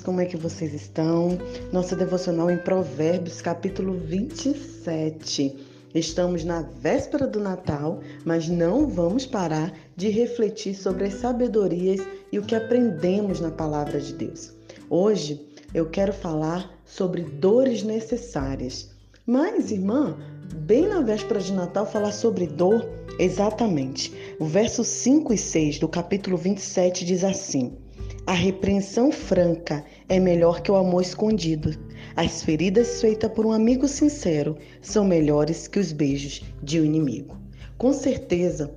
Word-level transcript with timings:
como 0.00 0.20
é 0.20 0.24
que 0.24 0.36
vocês 0.36 0.72
estão? 0.72 1.38
Nossa 1.72 1.94
devocional 1.94 2.50
em 2.50 2.58
Provérbios, 2.58 3.42
capítulo 3.42 3.94
27. 3.94 5.56
Estamos 5.94 6.44
na 6.44 6.62
véspera 6.62 7.26
do 7.26 7.40
Natal, 7.40 8.00
mas 8.24 8.48
não 8.48 8.88
vamos 8.88 9.26
parar 9.26 9.72
de 9.96 10.08
refletir 10.08 10.74
sobre 10.74 11.06
as 11.06 11.14
sabedorias 11.14 12.00
e 12.32 12.38
o 12.38 12.42
que 12.42 12.54
aprendemos 12.54 13.40
na 13.40 13.50
palavra 13.50 14.00
de 14.00 14.14
Deus. 14.14 14.52
Hoje 14.88 15.46
eu 15.74 15.90
quero 15.90 16.12
falar 16.12 16.70
sobre 16.84 17.22
dores 17.22 17.82
necessárias. 17.82 18.90
Mas, 19.26 19.70
irmã, 19.70 20.16
bem 20.54 20.86
na 20.88 21.00
véspera 21.00 21.40
de 21.40 21.52
Natal, 21.52 21.84
falar 21.86 22.12
sobre 22.12 22.46
dor? 22.46 22.88
Exatamente. 23.18 24.12
O 24.38 24.46
verso 24.46 24.82
5 24.82 25.32
e 25.32 25.38
6 25.38 25.78
do 25.78 25.88
capítulo 25.88 26.36
27 26.36 27.04
diz 27.04 27.22
assim. 27.22 27.76
A 28.26 28.32
repreensão 28.32 29.10
franca 29.10 29.84
é 30.08 30.20
melhor 30.20 30.60
que 30.60 30.70
o 30.70 30.76
amor 30.76 31.02
escondido. 31.02 31.74
As 32.14 32.42
feridas 32.42 33.00
feitas 33.00 33.32
por 33.32 33.46
um 33.46 33.50
amigo 33.50 33.88
sincero 33.88 34.56
são 34.82 35.04
melhores 35.04 35.66
que 35.66 35.78
os 35.78 35.90
beijos 35.90 36.42
de 36.62 36.80
um 36.80 36.84
inimigo. 36.84 37.36
Com 37.78 37.92
certeza, 37.92 38.70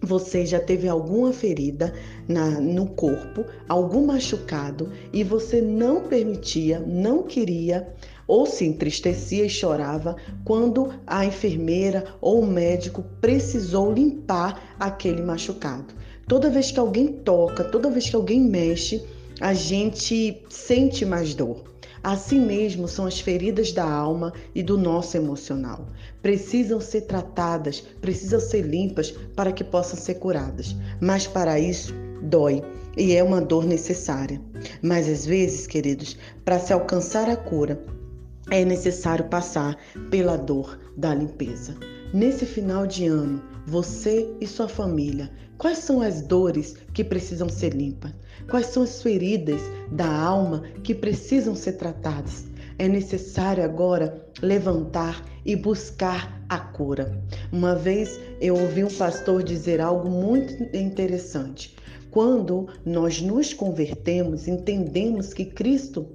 você 0.00 0.46
já 0.46 0.60
teve 0.60 0.88
alguma 0.88 1.32
ferida 1.32 1.92
na, 2.28 2.60
no 2.60 2.86
corpo, 2.86 3.44
algum 3.68 4.06
machucado 4.06 4.92
e 5.12 5.24
você 5.24 5.60
não 5.60 6.02
permitia, 6.04 6.78
não 6.78 7.24
queria 7.24 7.92
ou 8.26 8.46
se 8.46 8.64
entristecia 8.64 9.44
e 9.44 9.50
chorava 9.50 10.16
quando 10.44 10.92
a 11.06 11.24
enfermeira 11.24 12.04
ou 12.20 12.40
o 12.40 12.46
médico 12.46 13.04
precisou 13.20 13.92
limpar 13.92 14.76
aquele 14.78 15.22
machucado. 15.22 15.92
Toda 16.28 16.50
vez 16.50 16.72
que 16.72 16.80
alguém 16.80 17.06
toca, 17.06 17.62
toda 17.62 17.90
vez 17.90 18.10
que 18.10 18.16
alguém 18.16 18.40
mexe, 18.40 19.00
a 19.40 19.54
gente 19.54 20.42
sente 20.48 21.04
mais 21.04 21.34
dor. 21.34 21.62
Assim 22.02 22.40
mesmo 22.40 22.88
são 22.88 23.06
as 23.06 23.20
feridas 23.20 23.72
da 23.72 23.84
alma 23.84 24.32
e 24.54 24.62
do 24.62 24.76
nosso 24.76 25.16
emocional. 25.16 25.86
Precisam 26.22 26.80
ser 26.80 27.02
tratadas, 27.02 27.80
precisam 28.00 28.40
ser 28.40 28.62
limpas 28.62 29.12
para 29.36 29.52
que 29.52 29.62
possam 29.62 29.98
ser 29.98 30.14
curadas. 30.14 30.74
Mas 31.00 31.26
para 31.26 31.60
isso, 31.60 31.94
dói 32.22 32.62
e 32.96 33.14
é 33.14 33.22
uma 33.22 33.40
dor 33.40 33.64
necessária. 33.64 34.40
Mas 34.82 35.08
às 35.08 35.24
vezes, 35.24 35.66
queridos, 35.66 36.16
para 36.44 36.58
se 36.58 36.72
alcançar 36.72 37.28
a 37.28 37.36
cura, 37.36 37.80
é 38.50 38.64
necessário 38.64 39.26
passar 39.26 39.76
pela 40.10 40.36
dor 40.36 40.78
da 40.96 41.14
limpeza. 41.14 41.76
Nesse 42.16 42.46
final 42.46 42.86
de 42.86 43.06
ano, 43.06 43.42
você 43.66 44.34
e 44.40 44.46
sua 44.46 44.66
família, 44.66 45.30
quais 45.58 45.80
são 45.80 46.00
as 46.00 46.22
dores 46.22 46.74
que 46.94 47.04
precisam 47.04 47.46
ser 47.46 47.74
limpas? 47.74 48.10
Quais 48.48 48.68
são 48.68 48.84
as 48.84 49.02
feridas 49.02 49.60
da 49.92 50.10
alma 50.10 50.62
que 50.82 50.94
precisam 50.94 51.54
ser 51.54 51.72
tratadas? 51.72 52.46
É 52.78 52.88
necessário 52.88 53.62
agora 53.62 54.26
levantar 54.40 55.22
e 55.44 55.54
buscar 55.54 56.42
a 56.48 56.58
cura. 56.58 57.22
Uma 57.52 57.74
vez 57.74 58.18
eu 58.40 58.56
ouvi 58.56 58.82
um 58.82 58.94
pastor 58.94 59.42
dizer 59.42 59.78
algo 59.78 60.08
muito 60.08 60.74
interessante. 60.74 61.76
Quando 62.10 62.66
nós 62.82 63.20
nos 63.20 63.52
convertemos, 63.52 64.48
entendemos 64.48 65.34
que 65.34 65.44
Cristo 65.44 66.06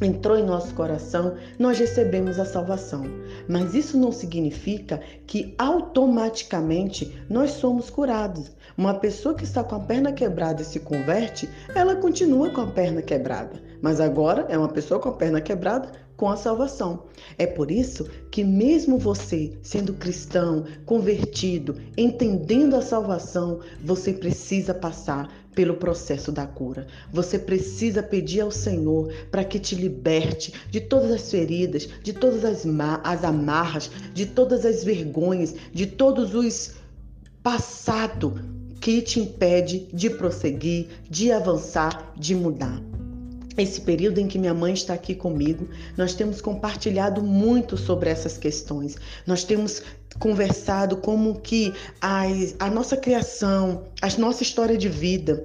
entrou 0.00 0.36
em 0.36 0.44
nosso 0.44 0.74
coração, 0.74 1.34
nós 1.58 1.78
recebemos 1.78 2.38
a 2.38 2.44
salvação. 2.44 3.04
Mas 3.48 3.74
isso 3.74 3.98
não 3.98 4.10
significa 4.10 5.00
que 5.26 5.54
automaticamente 5.58 7.22
nós 7.28 7.52
somos 7.52 7.90
curados. 7.90 8.50
Uma 8.76 8.94
pessoa 8.94 9.34
que 9.34 9.44
está 9.44 9.62
com 9.62 9.76
a 9.76 9.80
perna 9.80 10.12
quebrada 10.12 10.62
e 10.62 10.64
se 10.64 10.80
converte, 10.80 11.48
ela 11.74 11.96
continua 11.96 12.50
com 12.50 12.62
a 12.62 12.66
perna 12.66 13.02
quebrada. 13.02 13.62
Mas 13.80 14.00
agora 14.00 14.46
é 14.48 14.58
uma 14.58 14.68
pessoa 14.68 14.98
com 14.98 15.10
a 15.10 15.12
perna 15.12 15.40
quebrada 15.40 15.92
com 16.24 16.30
a 16.30 16.38
salvação. 16.38 17.02
É 17.36 17.46
por 17.46 17.70
isso 17.70 18.08
que, 18.30 18.42
mesmo 18.42 18.96
você 18.96 19.52
sendo 19.60 19.92
cristão, 19.92 20.64
convertido, 20.86 21.76
entendendo 21.98 22.76
a 22.76 22.80
salvação, 22.80 23.60
você 23.84 24.10
precisa 24.10 24.72
passar 24.72 25.30
pelo 25.54 25.74
processo 25.74 26.32
da 26.32 26.46
cura. 26.46 26.86
Você 27.12 27.38
precisa 27.38 28.02
pedir 28.02 28.40
ao 28.40 28.50
Senhor 28.50 29.12
para 29.30 29.44
que 29.44 29.58
te 29.58 29.74
liberte 29.74 30.54
de 30.70 30.80
todas 30.80 31.10
as 31.10 31.30
feridas, 31.30 31.86
de 32.02 32.14
todas 32.14 32.42
as, 32.42 32.64
as 33.04 33.22
amarras, 33.22 33.90
de 34.14 34.24
todas 34.24 34.64
as 34.64 34.82
vergonhas, 34.82 35.54
de 35.74 35.86
todos 35.86 36.34
os 36.34 36.72
passado 37.42 38.40
que 38.80 39.02
te 39.02 39.20
impede 39.20 39.90
de 39.92 40.08
prosseguir, 40.08 40.88
de 41.10 41.30
avançar, 41.30 42.14
de 42.16 42.34
mudar 42.34 42.82
esse 43.56 43.80
período 43.80 44.18
em 44.18 44.26
que 44.26 44.38
minha 44.38 44.54
mãe 44.54 44.72
está 44.72 44.94
aqui 44.94 45.14
comigo, 45.14 45.68
nós 45.96 46.14
temos 46.14 46.40
compartilhado 46.40 47.22
muito 47.22 47.76
sobre 47.76 48.10
essas 48.10 48.36
questões. 48.36 48.96
Nós 49.26 49.44
temos 49.44 49.82
conversado 50.18 50.96
como 50.96 51.40
que 51.40 51.72
a, 52.00 52.24
a 52.58 52.70
nossa 52.70 52.96
criação, 52.96 53.84
a 54.00 54.08
nossa 54.18 54.42
história 54.42 54.76
de 54.76 54.88
vida, 54.88 55.44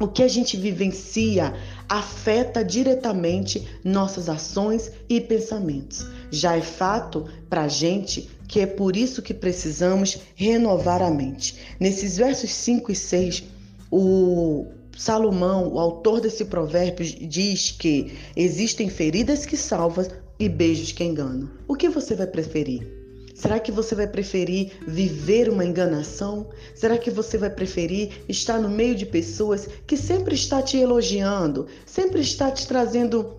o 0.00 0.06
que 0.06 0.22
a 0.22 0.28
gente 0.28 0.56
vivencia 0.56 1.54
afeta 1.88 2.64
diretamente 2.64 3.66
nossas 3.84 4.28
ações 4.28 4.92
e 5.08 5.20
pensamentos. 5.20 6.06
Já 6.30 6.56
é 6.56 6.60
fato 6.60 7.26
para 7.48 7.62
a 7.62 7.68
gente 7.68 8.28
que 8.46 8.60
é 8.60 8.66
por 8.66 8.96
isso 8.96 9.20
que 9.20 9.34
precisamos 9.34 10.18
renovar 10.34 11.02
a 11.02 11.10
mente. 11.10 11.56
Nesses 11.78 12.16
versos 12.16 12.50
5 12.50 12.92
e 12.92 12.94
6, 12.94 13.44
o 13.90 14.66
Salomão, 14.98 15.72
o 15.72 15.78
autor 15.78 16.20
desse 16.20 16.44
provérbio, 16.44 17.06
diz 17.28 17.70
que 17.70 18.18
existem 18.34 18.90
feridas 18.90 19.46
que 19.46 19.56
salvam 19.56 20.04
e 20.40 20.48
beijos 20.48 20.90
que 20.90 21.04
enganam. 21.04 21.48
O 21.68 21.76
que 21.76 21.88
você 21.88 22.16
vai 22.16 22.26
preferir? 22.26 22.98
Será 23.32 23.60
que 23.60 23.70
você 23.70 23.94
vai 23.94 24.08
preferir 24.08 24.72
viver 24.84 25.48
uma 25.48 25.64
enganação? 25.64 26.48
Será 26.74 26.98
que 26.98 27.12
você 27.12 27.38
vai 27.38 27.48
preferir 27.48 28.24
estar 28.28 28.58
no 28.58 28.68
meio 28.68 28.96
de 28.96 29.06
pessoas 29.06 29.68
que 29.86 29.96
sempre 29.96 30.34
está 30.34 30.60
te 30.60 30.76
elogiando, 30.76 31.68
sempre 31.86 32.20
está 32.20 32.50
te 32.50 32.66
trazendo 32.66 33.36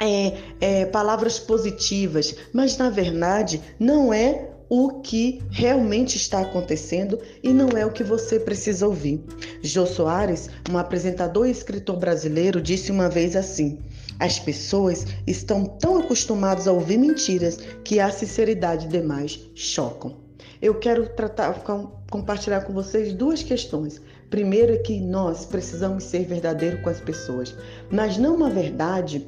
é, 0.00 0.38
é, 0.62 0.86
palavras 0.86 1.38
positivas, 1.38 2.34
mas 2.54 2.78
na 2.78 2.88
verdade 2.88 3.60
não 3.78 4.14
é 4.14 4.49
o 4.70 5.00
que 5.00 5.42
realmente 5.50 6.16
está 6.16 6.40
acontecendo 6.40 7.18
e 7.42 7.52
não 7.52 7.70
é 7.70 7.84
o 7.84 7.90
que 7.90 8.04
você 8.04 8.38
precisa 8.38 8.86
ouvir. 8.86 9.20
Jô 9.60 9.84
Soares, 9.84 10.48
um 10.70 10.78
apresentador 10.78 11.48
e 11.48 11.50
escritor 11.50 11.96
brasileiro, 11.96 12.62
disse 12.62 12.92
uma 12.92 13.08
vez 13.08 13.34
assim: 13.34 13.80
as 14.20 14.38
pessoas 14.38 15.04
estão 15.26 15.64
tão 15.64 15.98
acostumadas 15.98 16.68
a 16.68 16.72
ouvir 16.72 16.98
mentiras 16.98 17.58
que 17.82 17.98
a 17.98 18.12
sinceridade 18.12 18.86
demais 18.86 19.40
chocam. 19.56 20.14
Eu 20.62 20.78
quero 20.78 21.08
tratar, 21.08 21.64
compartilhar 22.08 22.60
com 22.60 22.72
vocês 22.72 23.12
duas 23.12 23.42
questões. 23.42 24.00
Primeiro 24.28 24.74
é 24.74 24.76
que 24.76 25.00
nós 25.00 25.44
precisamos 25.44 26.04
ser 26.04 26.26
verdadeiros 26.26 26.80
com 26.82 26.90
as 26.90 27.00
pessoas, 27.00 27.52
mas 27.90 28.16
não 28.16 28.36
uma 28.36 28.50
verdade 28.50 29.26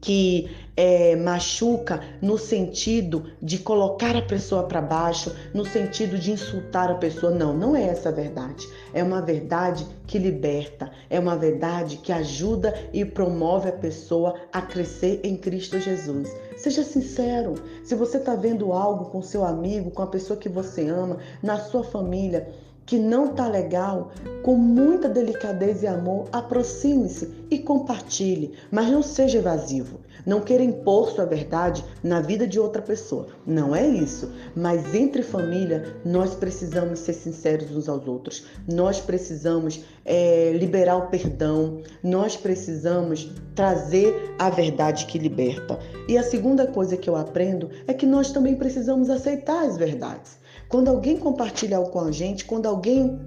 que 0.00 0.50
é, 0.76 1.16
machuca 1.16 2.00
no 2.20 2.36
sentido 2.36 3.24
de 3.40 3.58
colocar 3.58 4.14
a 4.14 4.22
pessoa 4.22 4.64
para 4.64 4.80
baixo, 4.80 5.34
no 5.54 5.64
sentido 5.64 6.18
de 6.18 6.32
insultar 6.32 6.90
a 6.90 6.96
pessoa. 6.96 7.32
Não, 7.32 7.56
não 7.56 7.74
é 7.74 7.84
essa 7.84 8.10
a 8.10 8.12
verdade. 8.12 8.68
É 8.92 9.02
uma 9.02 9.22
verdade 9.22 9.86
que 10.06 10.18
liberta, 10.18 10.90
é 11.08 11.18
uma 11.18 11.36
verdade 11.36 11.96
que 11.96 12.12
ajuda 12.12 12.74
e 12.92 13.04
promove 13.04 13.68
a 13.68 13.72
pessoa 13.72 14.34
a 14.52 14.60
crescer 14.60 15.20
em 15.24 15.36
Cristo 15.36 15.80
Jesus. 15.80 16.30
Seja 16.56 16.82
sincero. 16.82 17.54
Se 17.84 17.94
você 17.94 18.18
está 18.18 18.34
vendo 18.34 18.72
algo 18.72 19.06
com 19.06 19.22
seu 19.22 19.44
amigo, 19.44 19.90
com 19.90 20.02
a 20.02 20.06
pessoa 20.06 20.38
que 20.38 20.48
você 20.48 20.88
ama, 20.88 21.18
na 21.42 21.58
sua 21.58 21.84
família, 21.84 22.48
que 22.86 22.98
não 22.98 23.34
tá 23.34 23.48
legal, 23.48 24.12
com 24.42 24.54
muita 24.54 25.08
delicadeza 25.08 25.84
e 25.84 25.88
amor, 25.88 26.28
aproxime-se 26.30 27.28
e 27.50 27.58
compartilhe, 27.58 28.54
mas 28.70 28.88
não 28.88 29.02
seja 29.02 29.38
evasivo. 29.38 30.00
Não 30.24 30.40
queira 30.40 30.64
impor 30.64 31.10
sua 31.10 31.24
verdade 31.24 31.84
na 32.02 32.20
vida 32.20 32.48
de 32.48 32.58
outra 32.58 32.82
pessoa. 32.82 33.28
Não 33.46 33.76
é 33.76 33.86
isso. 33.86 34.32
Mas 34.56 34.92
entre 34.92 35.22
família, 35.22 35.94
nós 36.04 36.34
precisamos 36.34 36.98
ser 36.98 37.12
sinceros 37.12 37.70
uns 37.70 37.88
aos 37.88 38.08
outros. 38.08 38.44
Nós 38.66 39.00
precisamos 39.00 39.84
é, 40.04 40.52
liberar 40.52 40.96
o 40.96 41.06
perdão. 41.08 41.80
Nós 42.02 42.36
precisamos 42.36 43.30
trazer 43.54 44.34
a 44.36 44.50
verdade 44.50 45.06
que 45.06 45.16
liberta. 45.16 45.78
E 46.08 46.18
a 46.18 46.24
segunda 46.24 46.66
coisa 46.66 46.96
que 46.96 47.08
eu 47.08 47.14
aprendo 47.14 47.70
é 47.86 47.94
que 47.94 48.06
nós 48.06 48.32
também 48.32 48.56
precisamos 48.56 49.08
aceitar 49.08 49.64
as 49.64 49.76
verdades. 49.76 50.38
Quando 50.68 50.88
alguém 50.88 51.16
compartilha 51.16 51.76
algo 51.76 51.90
com 51.90 52.00
a 52.00 52.10
gente, 52.10 52.44
quando 52.44 52.66
alguém 52.66 53.18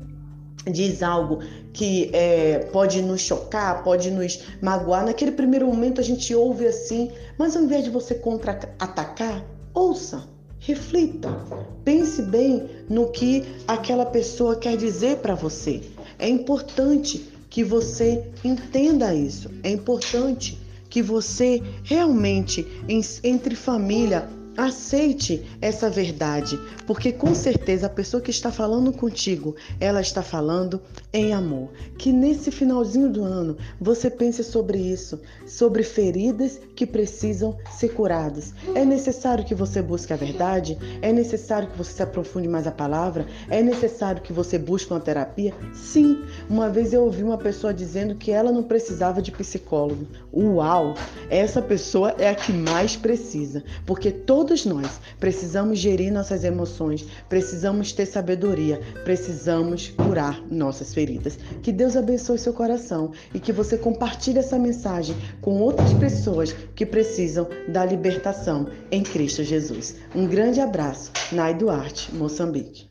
diz 0.65 1.01
algo 1.01 1.39
que 1.71 2.09
é, 2.13 2.59
pode 2.71 3.01
nos 3.01 3.21
chocar, 3.21 3.83
pode 3.83 4.11
nos 4.11 4.39
magoar, 4.61 5.05
naquele 5.05 5.31
primeiro 5.31 5.67
momento 5.67 6.01
a 6.01 6.03
gente 6.03 6.33
ouve 6.35 6.67
assim, 6.67 7.11
mas 7.37 7.55
ao 7.55 7.63
invés 7.63 7.83
de 7.83 7.89
você 7.89 8.15
contra-atacar, 8.15 9.45
ouça, 9.73 10.27
reflita, 10.59 11.29
pense 11.83 12.21
bem 12.21 12.69
no 12.89 13.09
que 13.09 13.45
aquela 13.67 14.05
pessoa 14.05 14.55
quer 14.55 14.75
dizer 14.75 15.17
para 15.17 15.35
você. 15.35 15.81
É 16.17 16.27
importante 16.27 17.29
que 17.49 17.63
você 17.63 18.23
entenda 18.43 19.13
isso. 19.13 19.49
É 19.63 19.71
importante 19.71 20.59
que 20.89 21.01
você 21.01 21.61
realmente, 21.83 22.67
entre 23.23 23.55
família, 23.55 24.27
Aceite 24.59 25.49
essa 25.61 25.89
verdade, 25.89 26.59
porque 26.85 27.13
com 27.13 27.33
certeza 27.33 27.87
a 27.87 27.89
pessoa 27.89 28.19
que 28.19 28.29
está 28.29 28.51
falando 28.51 28.91
contigo, 28.91 29.55
ela 29.79 30.01
está 30.01 30.21
falando 30.21 30.81
em 31.13 31.33
amor. 31.33 31.69
Que 31.97 32.11
nesse 32.11 32.51
finalzinho 32.51 33.09
do 33.09 33.23
ano 33.23 33.57
você 33.79 34.09
pense 34.09 34.43
sobre 34.43 34.77
isso, 34.77 35.21
sobre 35.47 35.83
feridas 35.83 36.59
que 36.75 36.85
precisam 36.85 37.57
ser 37.71 37.89
curadas. 37.89 38.53
É 38.75 38.83
necessário 38.83 39.45
que 39.45 39.55
você 39.55 39.81
busque 39.81 40.11
a 40.11 40.17
verdade? 40.17 40.77
É 41.01 41.13
necessário 41.13 41.69
que 41.69 41.77
você 41.77 41.93
se 41.93 42.03
aprofunde 42.03 42.47
mais 42.47 42.67
a 42.67 42.71
palavra? 42.71 43.25
É 43.49 43.61
necessário 43.61 44.21
que 44.21 44.33
você 44.33 44.57
busque 44.57 44.91
uma 44.91 44.99
terapia? 44.99 45.53
Sim. 45.73 46.23
Uma 46.49 46.69
vez 46.69 46.91
eu 46.91 47.03
ouvi 47.03 47.23
uma 47.23 47.37
pessoa 47.37 47.73
dizendo 47.73 48.15
que 48.15 48.31
ela 48.31 48.51
não 48.51 48.63
precisava 48.63 49.21
de 49.21 49.31
psicólogo. 49.31 50.05
Uau! 50.33 50.95
Essa 51.29 51.61
pessoa 51.61 52.15
é 52.17 52.29
a 52.29 52.35
que 52.35 52.51
mais 52.51 52.95
precisa, 52.95 53.63
porque 53.85 54.11
todo 54.11 54.39
Todos 54.39 54.65
nós 54.65 55.01
precisamos 55.19 55.77
gerir 55.77 56.13
nossas 56.13 56.45
emoções, 56.45 57.05
precisamos 57.27 57.91
ter 57.91 58.05
sabedoria, 58.05 58.79
precisamos 59.03 59.89
curar 59.89 60.41
nossas 60.49 60.91
feridas. 60.99 61.39
Que 61.63 61.71
Deus 61.71 61.95
abençoe 61.95 62.37
seu 62.37 62.51
coração 62.51 63.11
e 63.33 63.39
que 63.39 63.53
você 63.53 63.77
compartilhe 63.77 64.39
essa 64.39 64.59
mensagem 64.59 65.15
com 65.39 65.61
outras 65.61 65.93
pessoas 65.93 66.51
que 66.75 66.85
precisam 66.85 67.47
da 67.69 67.85
libertação 67.85 68.67
em 68.91 69.01
Cristo 69.01 69.41
Jesus. 69.41 69.95
Um 70.13 70.27
grande 70.27 70.59
abraço, 70.59 71.11
Nai 71.31 71.53
Duarte, 71.53 72.13
Moçambique. 72.13 72.89